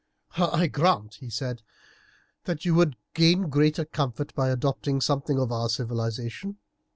[0.35, 1.61] "I grant," he said,
[2.45, 6.57] "that you would gain greater comfort by adopting something of our civilization.